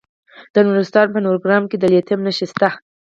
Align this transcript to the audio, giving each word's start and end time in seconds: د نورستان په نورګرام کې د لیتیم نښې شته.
د 0.53 0.55
نورستان 0.67 1.07
په 1.13 1.19
نورګرام 1.25 1.63
کې 1.69 1.77
د 1.79 1.83
لیتیم 1.93 2.19
نښې 2.25 2.45
شته. 2.51 2.69